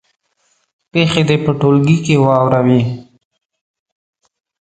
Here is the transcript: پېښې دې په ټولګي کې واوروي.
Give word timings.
پېښې 0.91 1.21
دې 1.27 1.35
په 1.45 1.51
ټولګي 1.59 1.97
کې 2.05 2.15
واوروي. 2.25 2.81